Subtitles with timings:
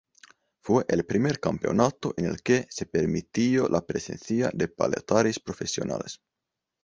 [0.63, 6.19] Fue el primer campeonato en el que se permitió la presencia de pelotaris profesionales.